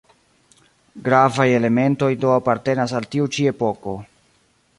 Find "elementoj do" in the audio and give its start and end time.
1.59-2.33